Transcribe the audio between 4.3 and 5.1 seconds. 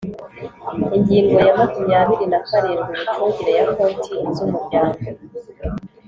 z’Umuryango.